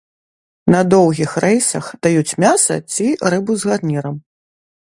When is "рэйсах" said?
1.45-1.91